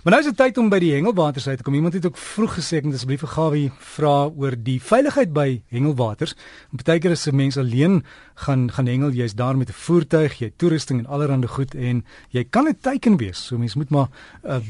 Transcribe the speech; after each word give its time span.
Maar 0.00 0.14
nou 0.14 0.18
is 0.22 0.30
dit 0.30 0.36
tyd 0.36 0.56
om 0.56 0.70
by 0.72 0.78
die 0.80 0.94
hengelwaters 0.94 1.44
uit 1.50 1.58
te 1.60 1.64
kom. 1.64 1.74
Iemand 1.76 1.92
het 1.92 2.06
ook 2.08 2.16
vroeg 2.16 2.54
gesê 2.56 2.78
ek 2.78 2.86
moet 2.88 2.94
asseblief 2.96 3.20
vir 3.20 3.30
Gawie 3.34 3.66
vra 3.96 4.12
oor 4.32 4.54
die 4.56 4.78
veiligheid 4.80 5.34
by 5.36 5.60
hengelwaters. 5.68 6.32
Partykeer 6.72 7.12
is 7.12 7.26
'n 7.28 7.36
mens 7.36 7.58
alleen 7.60 8.04
gaan 8.34 8.70
gaan 8.72 8.86
hengel, 8.86 9.10
jy's 9.12 9.34
daar 9.34 9.56
met 9.56 9.68
'n 9.68 9.76
voertuig, 9.76 10.38
jy 10.38 10.52
toerusting 10.56 11.00
en 11.00 11.06
allerlei 11.06 11.46
goed 11.46 11.74
en 11.74 12.04
jy 12.30 12.44
kan 12.44 12.68
'n 12.68 12.78
teiken 12.80 13.16
wees. 13.16 13.44
So 13.46 13.58
mens 13.58 13.74
moet 13.74 13.90
maar 13.90 14.08
'n 14.42 14.50
uh, 14.50 14.60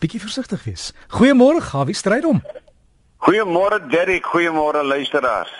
bietjie 0.00 0.20
versigtig 0.20 0.64
wees. 0.64 0.92
Goeiemôre 1.08 1.60
Gawie, 1.60 1.94
stryd 1.94 2.24
hom. 2.24 2.42
Goeiemôre 3.18 3.88
Derrick, 3.90 4.24
goeiemôre 4.24 4.84
luisteraars. 4.84 5.52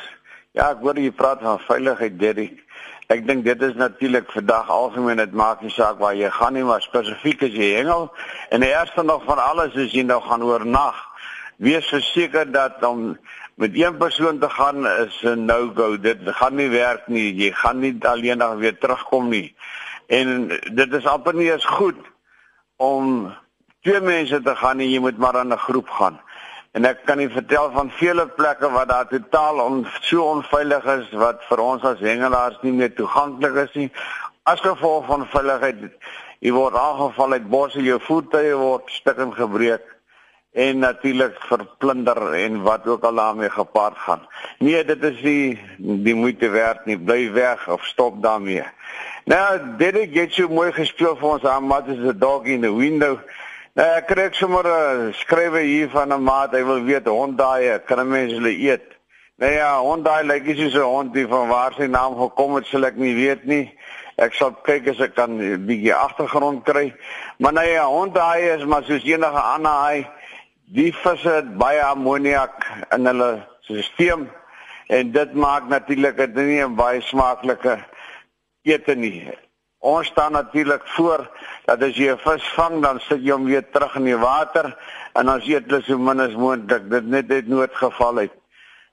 Ja, 0.53 0.71
ek 0.71 0.81
hoor 0.81 0.99
jy 0.99 1.11
praat 1.11 1.41
van 1.43 1.59
veiligheid 1.59 2.19
Derrick. 2.19 2.65
Ek 3.09 3.23
dink 3.25 3.47
dit 3.47 3.63
is 3.65 3.77
natuurlik 3.81 4.27
vandag 4.29 4.69
algemeen 4.69 5.17
dit 5.17 5.33
maak 5.33 5.63
nie 5.65 5.71
saak 5.73 5.97
waar 6.03 6.13
jy 6.13 6.29
gaan 6.29 6.53
nie 6.53 6.65
maar 6.69 6.83
spesifiek 6.85 7.41
as 7.47 7.55
jy 7.57 7.69
hengel 7.79 8.11
en 8.53 8.61
die 8.61 8.69
eerste 8.69 9.01
nog 9.01 9.23
van 9.25 9.41
alles 9.41 9.79
is 9.81 9.95
jy 9.97 10.03
nou 10.05 10.19
gaan 10.27 10.45
oornag. 10.45 10.99
Wees 11.57 11.89
verseker 11.89 12.45
dat 12.53 12.85
om 12.85 13.17
met 13.57 13.79
een 13.81 13.97
persoon 13.97 14.43
te 14.43 14.51
gaan 14.53 14.85
is 15.07 15.17
'n 15.25 15.49
no-go. 15.49 15.97
Dit 15.97 16.21
gaan 16.37 16.55
nie 16.61 16.69
werk 16.69 17.09
nie. 17.09 17.33
Jy 17.33 17.51
gaan 17.53 17.81
nie 17.81 17.97
alleen 18.01 18.39
dan 18.39 18.59
weer 18.59 18.79
terugkom 18.79 19.29
nie. 19.29 19.57
En 20.07 20.49
dit 20.73 20.93
is 20.93 21.07
amper 21.07 21.35
nie 21.35 21.51
eens 21.53 21.65
goed 21.65 21.97
om 22.77 23.33
twee 23.81 24.01
mense 24.01 24.43
te 24.43 24.57
gaan 24.57 24.77
nie. 24.77 24.91
Jy 24.91 25.01
moet 25.01 25.19
maar 25.19 25.41
in 25.41 25.53
'n 25.53 25.59
groep 25.59 25.89
gaan. 25.89 26.21
En 26.79 26.85
ek 26.87 27.01
kan 27.09 27.19
u 27.19 27.25
vertel 27.35 27.73
van 27.75 27.89
vele 27.91 28.29
plekke 28.37 28.69
waar 28.71 28.87
daar 28.87 29.09
totaal 29.11 29.59
on, 29.59 29.81
so 30.01 30.23
onveilig 30.23 30.85
is 30.93 31.09
wat 31.19 31.41
vir 31.49 31.63
ons 31.65 31.87
as 31.89 32.03
hengelaars 32.07 32.61
nie 32.63 32.71
meer 32.73 32.93
toeganklik 32.95 33.57
is 33.65 33.73
nie. 33.75 33.87
As 34.47 34.63
gevolg 34.63 35.09
van 35.09 35.25
veiligheid, 35.33 35.81
jy 36.39 36.53
word 36.55 36.79
aangeval 36.79 37.35
uit 37.35 37.49
bosse, 37.51 37.83
jou 37.83 37.99
voete 38.05 38.45
word 38.61 38.93
stukkend 38.95 39.35
gebreek 39.41 39.89
en 40.55 40.79
natuurlik 40.85 41.43
verplunder 41.49 42.21
en 42.45 42.63
wat 42.63 42.87
ook 42.87 43.03
al 43.11 43.19
daarmee 43.25 43.51
gepaard 43.51 43.99
gaan. 44.05 44.23
Nee, 44.63 44.85
dit 44.87 45.03
is 45.11 45.19
nie 45.27 45.59
die 46.07 46.15
moeite 46.15 46.53
werd 46.55 46.87
nie. 46.87 46.99
Bly 46.99 47.33
weg 47.35 47.67
of 47.69 47.91
stop 47.91 48.23
daarmee. 48.23 48.63
Nou, 49.27 49.45
dit 49.83 49.99
het 49.99 50.15
jy 50.15 50.29
so 50.31 50.47
mooi 50.47 50.71
gespeel 50.79 51.19
vir 51.19 51.35
ons 51.35 51.51
aan, 51.57 51.67
maar 51.67 51.83
dis 51.91 51.99
'n 51.99 52.19
dog 52.23 52.47
in 52.47 52.63
the 52.63 52.75
window. 52.75 53.19
Nou 53.79 53.85
ek 53.95 54.09
kry 54.11 54.25
sommer 54.35 54.67
'n 54.67 54.71
uh, 55.09 55.15
skrywe 55.15 55.61
hier 55.63 55.89
van 55.91 56.11
'n 56.11 56.25
maat, 56.27 56.51
hy 56.51 56.65
wil 56.67 56.81
weet 56.83 57.07
hondaai, 57.07 57.79
kan 57.87 58.01
'n 58.01 58.11
mens 58.11 58.33
hulle 58.33 58.51
eet? 58.51 58.87
Nou 59.39 59.53
ja, 59.53 59.69
hondaai 59.79 60.25
lyk 60.27 60.47
like, 60.47 60.65
is 60.65 60.73
so 60.73 60.83
'n 60.83 60.95
hond 60.95 61.15
die 61.15 61.27
van 61.27 61.47
waar 61.49 61.73
sy 61.77 61.87
naam 61.87 62.19
gekom 62.19 62.57
het, 62.57 62.67
sal 62.67 62.85
ek 62.91 62.97
nie 62.97 63.15
weet 63.15 63.45
nie. 63.45 63.71
Ek 64.17 64.35
sal 64.35 64.51
kyk 64.67 64.89
as 64.89 65.01
ek 65.01 65.15
kan 65.15 65.39
'n 65.39 65.67
bietjie 65.67 65.95
agtergrond 65.95 66.65
kry. 66.65 66.93
Maar 67.39 67.53
nou 67.53 67.67
ja, 67.67 67.87
hondaai 67.87 68.51
is 68.57 68.65
maar 68.65 68.83
soos 68.83 69.05
enige 69.05 69.43
ander 69.55 69.71
haai. 69.71 70.07
Die 70.75 70.93
visse 70.93 71.31
het 71.31 71.57
baie 71.57 71.83
ammoniak 71.83 72.67
in 72.91 73.07
hulle 73.07 73.47
stelsel 73.61 74.27
en 74.89 75.13
dit 75.13 75.35
maak 75.35 75.69
natuurlik 75.69 76.17
dit 76.17 76.35
nie 76.35 76.65
'n 76.65 76.75
baie 76.75 77.01
smaaklike 77.01 77.79
ete 78.63 78.95
nie. 78.95 79.39
Ons 79.79 80.07
staan 80.07 80.33
natuurlik 80.33 80.83
voor 80.97 81.29
dat 81.67 81.83
as 81.83 81.95
jy 81.97 82.11
'n 82.11 82.19
vis 82.19 82.49
vang, 82.57 82.83
dan 82.83 83.01
sit 83.01 83.23
jy 83.23 83.31
hom 83.31 83.45
weer 83.45 83.71
terug 83.71 83.95
in 83.97 84.05
die 84.05 84.17
water 84.17 84.77
en 85.15 85.29
as 85.29 85.45
jy 85.45 85.61
dit 85.61 85.85
so 85.85 85.99
min 85.99 86.21
as 86.21 86.35
moontlik 86.35 86.91
dit 86.91 87.05
net 87.05 87.31
het 87.31 87.47
noodgeval 87.47 88.17
het. 88.17 88.33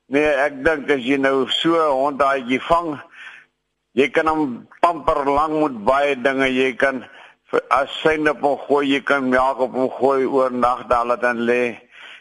Nee, 0.08 0.28
ek 0.28 0.63
dink 0.63 0.89
as 0.89 1.02
jy 1.02 1.17
nou 1.17 1.47
so 1.50 1.73
'n 1.73 1.91
hond 1.91 2.19
daai 2.19 2.45
jy 2.45 2.59
vang, 2.59 3.02
jy 3.94 4.09
kan 4.09 4.28
hom 4.28 4.67
pamper 4.81 5.25
lank 5.25 5.53
met 5.61 5.83
baie 5.86 6.16
dinge. 6.16 6.47
Jy 6.53 6.75
kan 6.75 7.06
as 7.69 7.89
syne 8.02 8.30
op 8.30 8.41
hom 8.41 8.58
gooi, 8.58 8.86
jy 8.88 9.02
kan 9.02 9.30
melk 9.30 9.59
op 9.59 9.73
hom 9.73 9.89
gooi 9.89 10.25
oor 10.25 10.52
nag 10.52 10.88
daar 10.88 11.06
laat 11.06 11.22
dan 11.22 11.39
lê. 11.45 11.80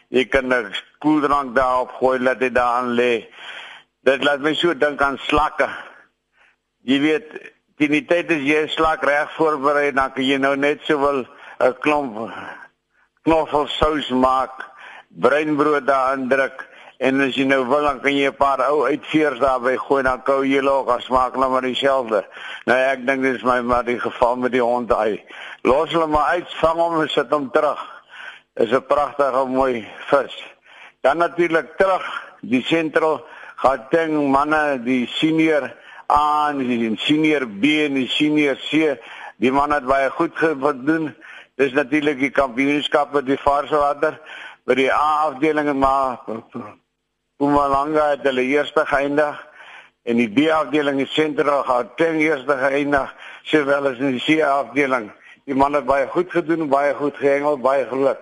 Jy 0.09 0.25
kan 0.25 0.53
'n 0.53 0.73
koeldrank 0.99 1.55
daarop 1.55 1.91
gooi 1.91 2.19
laat 2.19 2.39
dit 2.39 2.53
daar 2.53 2.81
aan 2.81 2.95
lê. 2.95 3.27
Dit 4.03 4.23
laat 4.23 4.39
my 4.39 4.53
so 4.53 4.73
dink 4.73 5.01
aan 5.01 5.17
slakke. 5.17 5.69
Jy 6.81 6.99
weet 6.99 7.54
die 7.77 7.87
die 7.91 8.05
tyd 8.05 8.31
as 8.31 8.43
jy 8.43 8.61
'n 8.63 8.69
slag 8.69 9.01
reg 9.03 9.31
voorberei 9.37 9.91
dan 9.91 10.11
kan 10.13 10.23
jy 10.23 10.37
nou 10.37 10.55
net 10.55 10.79
so 10.87 10.97
wil 10.97 11.25
'n 11.59 11.73
klomp 11.79 12.31
knoffel 13.25 13.67
sous 13.67 14.09
maak, 14.09 14.53
breinbrood 15.09 15.85
daarin 15.87 16.29
druk 16.29 16.67
en 16.99 17.21
as 17.25 17.35
jy 17.35 17.45
nou 17.49 17.63
wil 17.67 17.83
dan 17.83 17.99
kan 18.01 18.13
jy 18.15 18.29
'n 18.29 18.37
paar 18.37 18.61
ou 18.69 18.85
uitveers 18.85 19.39
daarby 19.39 19.75
gooi 19.77 20.03
dan 20.03 20.23
kou 20.23 20.43
jy 20.45 20.61
log 20.61 20.87
as 20.89 21.05
smaak 21.05 21.35
nou 21.35 21.49
maar 21.49 21.61
dieselfde. 21.61 22.23
Nou 22.65 22.77
ek 22.77 23.05
dink 23.07 23.21
dis 23.23 23.43
my 23.43 23.61
maar 23.61 23.83
die 23.83 23.99
geval 23.99 24.35
met 24.35 24.51
die 24.51 24.61
hond 24.61 24.91
hy. 24.91 25.23
Los 25.63 25.91
hulle 25.91 26.07
maar 26.07 26.37
uit, 26.37 26.53
vang 26.61 26.79
hom 26.79 27.01
en 27.01 27.09
sit 27.09 27.29
hom 27.29 27.51
terug. 27.51 27.81
Is 28.55 28.71
'n 28.71 28.85
pragtige 28.87 29.45
mooi 29.45 29.87
vis. 30.07 30.35
Dan 31.01 31.17
natuurlik 31.17 31.77
terug 31.77 32.05
die 32.41 32.63
sentral 32.63 33.25
gaan 33.55 33.87
ding 33.89 34.31
manne 34.31 34.83
die 34.83 35.07
senior 35.07 35.73
A 36.11 36.49
en 36.49 36.59
die 36.59 36.91
senior 36.97 37.47
B 37.47 37.85
en 37.85 37.93
die 37.93 38.07
senior 38.07 38.55
C. 38.55 38.97
Die 39.37 39.51
man 39.51 39.71
het 39.71 39.85
baie 39.85 40.09
goed 40.09 40.35
gedoen. 40.35 41.13
Dis 41.55 41.73
natuurlik 41.73 42.19
die 42.19 42.31
kampioenskap 42.31 43.13
by 43.13 43.21
die 43.23 43.39
Varswater 43.39 44.19
by 44.65 44.75
die 44.75 44.91
A 44.91 45.29
afdeling 45.29 45.69
maar 45.79 46.21
Mpumalanga 47.35 48.09
het 48.13 48.23
hulle 48.23 48.45
eerste 48.47 48.85
geëindig 48.87 49.39
en 50.07 50.19
die 50.21 50.29
B 50.31 50.49
afdeling 50.53 51.01
is 51.03 51.13
sentraal 51.13 51.63
gehad 51.67 51.95
ten 51.99 52.19
eerste 52.21 52.55
geëindig 52.61 53.11
sowel 53.43 53.89
as 53.91 53.99
in 53.99 54.15
die 54.15 54.23
C 54.23 54.41
afdeling. 54.45 55.09
Die 55.45 55.57
man 55.57 55.75
het 55.75 55.85
baie 55.85 56.07
goed 56.07 56.31
gedoen, 56.31 56.69
baie 56.69 56.93
goed 56.95 57.17
gehengel, 57.19 57.57
baie 57.59 57.85
geluk. 57.89 58.21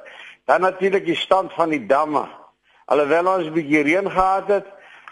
Dan 0.49 0.61
natuurlik 0.61 1.05
die 1.05 1.15
stand 1.15 1.53
van 1.53 1.69
die 1.69 1.85
damme. 1.85 2.25
Alhoewel 2.85 3.27
ons 3.35 3.47
'n 3.47 3.53
bietjie 3.53 3.83
reën 3.83 4.11
gehad 4.11 4.47
het, 4.47 4.67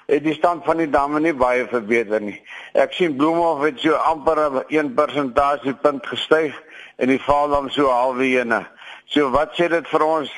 het 0.07 0.23
die 0.23 0.33
stand 0.33 0.65
van 0.65 0.77
die 0.77 0.89
damme 0.89 1.19
nie 1.19 1.33
baie 1.33 1.67
verbeter 1.67 2.21
nie. 2.21 2.37
Ek 2.73 2.93
sien 2.93 3.15
Bloemhof 3.17 3.63
het 3.65 3.79
so 3.79 3.93
amper 3.93 4.63
1% 4.67 5.81
punt 5.81 6.07
gestyg 6.07 6.55
en 6.97 7.07
die 7.07 7.21
Vaaldam 7.21 7.69
so 7.69 7.89
halweene. 7.89 8.65
So 9.05 9.29
wat 9.31 9.55
sê 9.57 9.69
dit 9.69 9.87
vir 9.87 10.05
ons? 10.05 10.31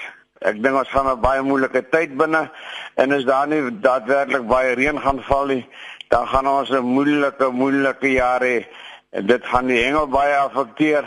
Ek 0.44 0.60
dink 0.64 0.76
ons 0.76 0.90
gaan 0.92 1.08
'n 1.08 1.22
baie 1.22 1.42
moeilike 1.42 1.82
tyd 1.90 2.18
binne 2.18 2.50
en 2.96 3.12
as 3.14 3.24
daar 3.24 3.48
nie 3.48 3.62
daadwerklik 3.82 4.48
baie 4.48 4.76
reën 4.76 5.00
gaan 5.00 5.24
val 5.24 5.46
nie, 5.46 5.66
dan 6.10 6.28
gaan 6.28 6.48
ons 6.48 6.70
'n 6.70 6.84
moeilike 6.84 7.50
moeilike 7.52 8.12
jaar 8.12 8.42
hê. 8.42 8.66
Dit 9.12 9.46
gaan 9.46 9.68
die 9.68 9.84
hengel 9.84 10.08
baie 10.08 10.36
affekteer 10.36 11.06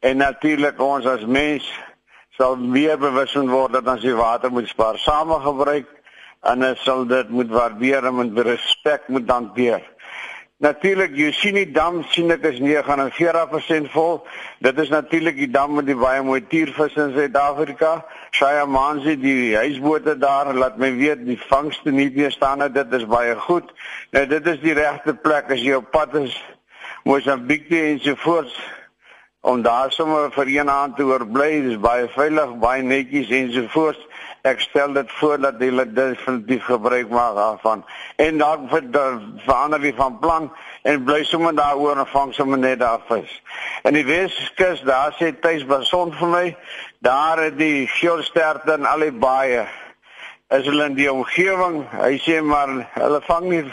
en 0.00 0.16
natuurlik 0.16 0.80
ons 0.80 1.06
as 1.06 1.24
mens 1.26 1.64
sal 2.38 2.56
meer 2.56 2.98
bewus 2.98 3.34
word 3.34 3.72
dat 3.72 3.86
ons 3.86 4.02
die 4.02 4.14
water 4.14 4.50
moet 4.50 4.68
spaar, 4.68 4.98
same 4.98 5.34
en 6.46 6.64
ons 6.70 6.82
sal 6.84 7.06
dit 7.06 7.30
moet 7.34 7.50
waardeer 7.50 8.06
en 8.06 8.18
met 8.20 8.44
respek 8.46 9.08
moet 9.08 9.30
hanteer. 9.30 9.82
Natuurlik, 10.58 11.12
jy 11.14 11.28
sien 11.38 11.54
die 11.54 11.68
dam 11.70 12.00
sien 12.10 12.32
dit 12.32 12.46
is 12.48 12.56
49% 12.58 13.92
vol. 13.92 14.16
Dit 14.66 14.78
is 14.82 14.88
natuurlik 14.90 15.36
die 15.38 15.50
dam 15.54 15.76
met 15.78 15.86
die 15.86 15.94
baie 15.94 16.24
mooi 16.26 16.40
tiervis 16.50 16.96
in 16.98 17.12
Suid-Afrika. 17.14 17.92
Shayamanzi, 18.34 19.14
die 19.22 19.54
huisbote 19.54 20.16
daar, 20.18 20.50
laat 20.54 20.80
my 20.82 20.90
weet 20.96 21.22
die 21.28 21.38
vangste 21.44 21.94
nie 21.94 22.08
meer 22.10 22.34
staan 22.34 22.66
het. 22.66 22.74
Dit 22.74 22.96
is 22.98 23.06
baie 23.06 23.36
goed. 23.46 23.70
Nou 24.10 24.24
dit 24.26 24.50
is 24.50 24.58
die 24.64 24.74
regte 24.74 25.14
plek 25.14 25.54
as 25.54 25.62
jy 25.62 25.78
op 25.78 25.92
pad 25.94 26.18
is. 26.24 26.34
Mosambike 27.06 27.78
en 27.92 28.02
so 28.02 28.18
voort 28.26 28.58
om 29.46 29.62
daar 29.62 29.94
sommer 29.94 30.32
vir 30.34 30.50
een 30.56 30.74
aand 30.74 30.98
te 30.98 31.06
oorbly. 31.06 31.52
Dit 31.62 31.76
is 31.76 31.82
baie 31.86 32.10
veilig, 32.18 32.58
baie 32.58 32.82
netjies 32.82 33.30
en 33.30 33.54
so 33.54 33.70
voort 33.78 34.07
ek 34.42 34.60
stel 34.60 34.92
dit 34.92 35.10
voor 35.18 35.40
dat 35.40 35.54
hulle 35.58 35.92
definitief 35.92 36.64
gebruik 36.64 37.08
maak 37.10 37.34
daarvan 37.34 37.84
en 38.16 38.38
dan 38.38 38.68
vir 38.68 38.84
verander 39.46 39.80
wie 39.80 39.94
van 39.94 40.18
plan 40.18 40.50
en 40.82 41.04
bly 41.04 41.24
sommer 41.24 41.54
daaroor 41.54 41.98
en 41.98 42.06
vang 42.06 42.34
sommer 42.34 42.58
net 42.58 42.78
daar 42.78 43.00
vis. 43.08 43.42
In 43.82 43.94
die 43.98 44.06
Weskus 44.06 44.80
daar 44.86 45.12
sê 45.18 45.32
tuis 45.40 45.66
beson 45.66 46.14
vir 46.20 46.28
my, 46.28 46.46
daar 46.98 47.42
het 47.42 47.58
die 47.58 47.86
geelsterte 47.98 48.72
en 48.78 48.86
al 48.86 49.06
die 49.08 49.12
baie 49.12 49.66
is 50.48 50.64
hulle 50.64 50.86
in 50.88 50.94
die 50.96 51.10
omgewing. 51.12 51.82
Hy 51.92 52.14
sê 52.24 52.38
maar 52.40 52.70
hulle 52.94 53.20
vang 53.26 53.48
nie 53.50 53.64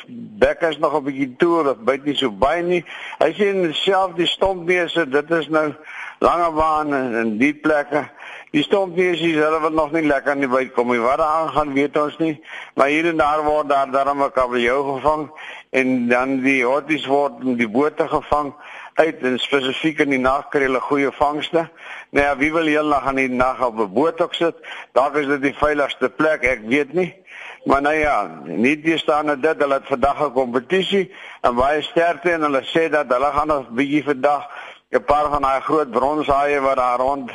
bekkers 0.42 0.78
nog 0.84 0.98
'n 0.98 1.06
bietjie 1.06 1.36
toe 1.40 1.70
of 1.70 1.78
byt 1.88 2.04
nie 2.06 2.16
so 2.16 2.30
baie 2.32 2.64
nie. 2.64 2.84
Hy 3.20 3.32
sê 3.32 3.74
self 3.74 4.16
die 4.16 4.28
stompbeeste, 4.28 5.10
dit 5.10 5.32
is 5.32 5.48
nou 5.48 5.74
langebaan 6.20 6.94
en 6.94 7.38
die 7.38 7.54
plekke 7.54 8.10
Die 8.56 8.64
stompbeesies, 8.64 9.36
hulle 9.36 9.58
wil 9.60 9.74
nog 9.76 9.90
nie 9.92 10.06
lekker 10.08 10.32
aan 10.32 10.44
die 10.46 10.48
byt 10.48 10.70
kom 10.72 10.88
nie. 10.94 11.02
Wat 11.04 11.20
daar 11.20 11.42
aan 11.42 11.50
gaan 11.52 11.74
weet 11.76 11.98
ons 12.00 12.14
nie. 12.22 12.38
Maar 12.80 12.88
hier 12.88 13.10
en 13.10 13.18
daar 13.20 13.42
word 13.44 13.68
daar 13.68 13.90
darm 13.92 14.22
'n 14.24 14.32
kabeljou 14.32 14.78
gevang 14.94 15.26
en 15.70 16.08
dan 16.08 16.40
die 16.40 16.64
hotties 16.64 17.06
word 17.06 17.44
in 17.44 17.58
die 17.60 17.68
bote 17.68 18.08
gevang 18.08 18.54
uit 18.94 19.24
en 19.28 19.40
spesifiek 19.40 20.00
in 20.00 20.10
die 20.10 20.20
nag 20.20 20.48
kry 20.50 20.62
hulle 20.62 20.80
goeie 20.80 21.12
vangste. 21.12 21.68
Nou 22.10 22.26
ja, 22.26 22.38
wie 22.38 22.54
wil 22.54 22.66
heel 22.66 22.88
nag 22.88 23.06
aan 23.06 23.16
die 23.16 23.30
nag 23.30 23.60
op 23.66 23.80
'n 23.80 23.94
boot 23.94 24.22
ook 24.22 24.34
sit? 24.34 24.56
Daar 24.94 25.16
is 25.16 25.28
dit 25.28 25.42
die 25.42 25.56
veiligste 25.56 26.10
plek, 26.10 26.44
ek 26.44 26.62
weet 26.66 26.94
nie. 26.94 27.14
Maar 27.66 27.82
nou 27.82 27.96
ja, 27.96 28.40
nie 28.46 28.82
die 28.82 28.98
staan 28.98 29.42
dit 29.42 29.58
hulle 29.58 29.74
het 29.74 29.88
vandag 29.88 30.22
'n 30.22 30.32
kompetisie 30.32 31.12
en 31.42 31.56
baie 31.56 31.82
sterkte 31.82 32.32
en 32.32 32.42
hulle 32.42 32.64
sê 32.64 32.90
dat 32.90 33.12
hulle 33.12 33.32
gaan 33.32 33.48
nog 33.48 33.70
bietjie 33.70 34.04
vandag 34.04 34.48
'n 34.92 35.04
paar 35.04 35.30
van 35.30 35.42
daai 35.42 35.62
groot 35.62 35.92
bronshaie 35.92 36.60
wat 36.62 36.76
daar 36.76 37.00
rond 37.00 37.32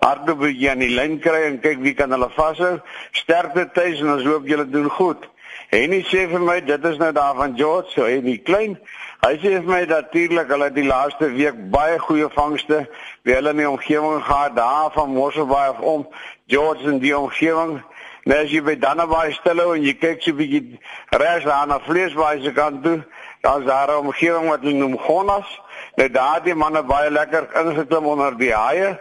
Hardop 0.00 0.40
bietjie 0.40 0.70
aan 0.70 0.80
die 0.80 0.94
lyn 0.94 1.18
kry 1.20 1.42
en 1.48 1.60
kyk 1.60 1.82
wie 1.84 1.94
kan 1.94 2.12
hulle 2.14 2.30
vashou. 2.36 2.78
Sterkte 3.12 3.66
tuis 3.74 4.00
en 4.00 4.14
ons 4.14 4.24
hoop 4.24 4.48
julle 4.48 4.64
doen 4.70 4.88
goed. 4.96 5.26
Henny 5.70 6.00
sê 6.08 6.24
vir 6.30 6.42
my 6.42 6.56
dit 6.66 6.86
is 6.88 6.96
nou 6.98 7.12
daar 7.14 7.36
van 7.38 7.52
George, 7.58 7.92
so 7.94 8.08
hy 8.08 8.36
klein. 8.42 8.78
Hy 9.20 9.34
sê 9.36 9.52
vir 9.58 9.68
my 9.68 9.82
natuurlik 9.84 10.48
hulle 10.48 10.66
het 10.70 10.74
die 10.74 10.86
laaste 10.88 11.28
week 11.34 11.58
baie 11.70 11.98
goeie 12.00 12.30
vangste 12.32 12.86
by 13.22 13.36
hulle 13.36 13.52
in 13.52 13.60
die 13.60 13.68
omgewing 13.68 14.22
gehad, 14.24 14.56
daar 14.56 14.90
van 14.96 15.12
Mosselbaai 15.12 15.68
af 15.74 15.80
om 15.84 16.06
George 16.48 16.88
in 16.88 16.98
die 17.04 17.12
omgewing. 17.16 17.76
Nou 18.24 18.38
as 18.40 18.50
jy 18.52 18.64
by 18.64 18.74
Dannebaai 18.80 19.34
stilhou 19.36 19.74
en 19.76 19.84
jy 19.84 19.94
kyk 20.00 20.24
so 20.24 20.36
bietjie 20.36 20.80
regs 21.20 21.44
daar 21.44 21.68
na 21.68 21.78
Vleesbaai 21.84 22.40
se 22.42 22.52
kant 22.56 22.82
toe, 22.84 22.98
daar's 23.44 23.64
daar 23.68 23.92
'n 23.92 24.06
omgewing 24.08 24.48
wat 24.48 24.64
hulle 24.64 24.80
noem 24.80 24.98
Gonnas. 24.98 25.48
Nou 25.96 26.08
daar 26.08 26.42
die 26.42 26.54
manne 26.54 26.82
baie 26.82 27.10
lekker 27.10 27.48
ingeklim 27.60 28.06
onder 28.06 28.36
die 28.38 28.54
haie, 28.54 28.98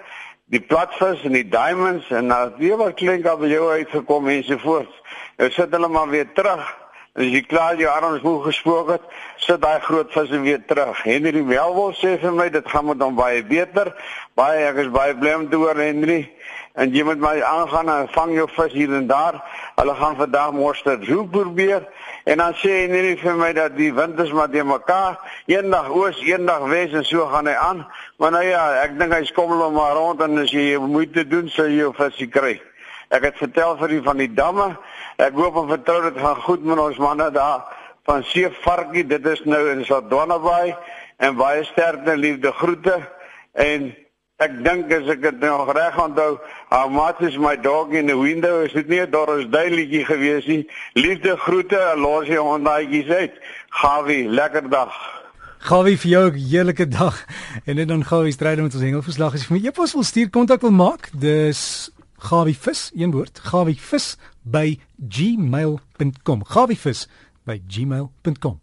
die 0.50 0.62
platvis 0.62 1.22
en 1.28 1.36
die 1.38 1.46
diamonds 1.48 2.10
en 2.10 2.31
nou 2.31 2.44
weer 2.57 2.78
wat 2.78 2.98
klink 2.98 3.28
by 3.42 3.50
jou 3.51 3.69
uitgekom 3.69 4.30
en 4.34 4.44
so 4.44 4.57
voort. 4.63 4.94
Nou 5.38 5.50
sit 5.54 5.74
hulle 5.75 5.90
maar 5.94 6.10
weer 6.10 6.31
terug. 6.34 6.63
As 7.17 7.25
jy 7.25 7.41
klaar 7.41 7.79
jou 7.79 7.89
arms 7.89 8.21
moeg 8.21 8.44
gespook 8.45 8.91
het, 8.94 9.06
sit 9.41 9.61
daai 9.63 9.79
groot 9.81 10.11
visse 10.13 10.39
weer 10.44 10.59
terug. 10.69 11.00
Henry 11.03 11.41
Welwel 11.41 11.95
sê 11.97 12.19
vir 12.21 12.35
my 12.38 12.50
dit 12.53 12.67
gaan 12.69 12.85
met 12.85 13.01
hom 13.01 13.15
baie 13.17 13.41
beter. 13.44 13.89
Baie 14.38 14.67
ek 14.67 14.83
is 14.83 14.91
baie 14.94 15.15
bly 15.17 15.33
om 15.39 15.47
te 15.50 15.57
hoor 15.57 15.79
Henry 15.81 16.27
en 16.79 16.94
jy 16.94 17.03
moet 17.03 17.19
my 17.19 17.33
aangaan 17.44 17.89
en 17.91 18.11
vang 18.13 18.35
jou 18.38 18.45
vis 18.53 18.77
hier 18.77 18.94
en 18.94 19.07
daar. 19.09 19.39
Hulle 19.79 19.95
gaan 19.97 20.15
vandag 20.21 20.53
dit 20.83 21.07
hoe 21.09 21.25
probeer 21.27 21.88
en 22.25 22.38
dan 22.38 22.53
sê 22.53 22.88
net 22.88 23.19
vir 23.19 23.35
my 23.35 23.51
dat 23.53 23.75
die 23.75 23.91
wind 23.94 24.19
is 24.19 24.31
maar 24.31 24.51
die 24.51 24.63
mekaar 24.63 25.17
eendag 25.47 25.89
oos, 25.89 26.21
eendag 26.21 26.69
wes 26.69 26.94
en 26.94 27.03
so 27.03 27.25
gaan 27.25 27.47
hy 27.47 27.57
aan. 27.57 27.88
Maar 28.17 28.31
nou 28.31 28.44
ja, 28.44 28.83
ek 28.85 29.00
dink 29.00 29.13
hy 29.13 29.23
skommel 29.25 29.65
hom 29.65 29.73
maar 29.73 29.95
rond 29.97 30.21
en 30.21 30.38
as 30.45 30.53
jy 30.53 30.77
moeite 30.77 31.25
doen 31.27 31.50
sou 31.50 31.65
jy 31.67 31.81
jou 31.81 31.94
vis 31.97 32.27
kry. 32.29 32.59
Ek 33.09 33.23
het 33.25 33.38
vertel 33.38 33.77
vir 33.77 33.91
u 33.97 34.01
van 34.06 34.17
die 34.17 34.33
damme. 34.33 34.77
Ek 35.17 35.33
hoop 35.33 35.56
en 35.63 35.71
vertrou 35.71 36.01
dit 36.06 36.19
gaan 36.21 36.41
goed 36.45 36.63
met 36.63 36.79
ons 36.79 36.97
manne 36.97 37.31
daar 37.33 37.65
van 38.06 38.23
Seevarkie. 38.23 39.06
Dit 39.07 39.25
is 39.25 39.41
nou 39.45 39.63
in 39.71 39.85
Sodwanabaai 39.85 40.75
en 41.17 41.35
baie 41.35 41.63
sterkte 41.63 42.17
liefde 42.17 42.51
groete 42.51 43.00
en 43.53 43.91
Ek 44.39 44.53
dink 44.63 44.88
as 44.95 45.07
ek 45.11 45.19
dit 45.19 45.41
nog 45.44 45.67
reg 45.75 45.97
onthou, 46.00 46.38
how 46.71 46.85
much 46.88 47.19
is 47.27 47.35
my 47.35 47.57
dog 47.59 47.91
in 47.91 48.07
the 48.07 48.15
window? 48.15 48.61
Is 48.63 48.71
dit 48.71 48.88
nie 48.88 49.01
'n 49.03 49.11
Doris 49.11 49.50
Day 49.51 49.67
liedjie 49.67 50.06
gewees 50.07 50.45
nie? 50.47 50.63
Liefde 50.95 51.35
groete, 51.35 51.79
los 51.97 52.27
jy 52.27 52.39
hondaatjies 52.39 53.09
uit. 53.09 53.33
Gawie, 53.69 54.29
lekker 54.29 54.69
dag. 54.69 54.95
Gawie 55.59 55.97
vir 55.97 56.11
jou 56.11 56.31
'n 56.31 56.39
heerlike 56.39 56.88
dag. 56.88 57.25
En 57.65 57.75
net 57.75 57.88
dan 57.88 58.06
Gawie 58.06 58.31
stryd 58.31 58.61
met 58.61 58.73
ons 58.73 58.83
hengelverslag. 58.83 59.33
As 59.33 59.41
jy 59.41 59.47
vir 59.47 59.57
my 59.59 59.67
e-pos 59.67 59.94
wil 59.94 60.03
stuur, 60.03 60.29
kontak 60.29 60.61
wil 60.61 60.71
maak, 60.71 61.09
dis 61.11 61.91
Gawivis, 62.19 62.92
een 62.95 63.12
woord, 63.12 63.39
gawivis 63.39 64.18
by 64.44 64.80
gmail.com. 64.98 66.44
Gawivis 66.45 67.07
by 67.44 67.62
gmail.com. 67.68 68.60